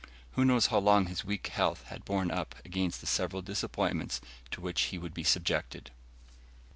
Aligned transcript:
Who 0.31 0.45
knows 0.45 0.65
how 0.65 0.79
long 0.79 1.05
his 1.05 1.23
weak 1.23 1.45
health 1.49 1.83
had 1.89 2.05
borne 2.05 2.31
up 2.31 2.55
against 2.65 3.01
the 3.01 3.05
several 3.05 3.43
disappointments 3.43 4.19
to 4.49 4.59
which 4.59 4.85
he 4.89 4.97
would 4.97 5.13
be 5.13 5.23
subjected? 5.23 5.91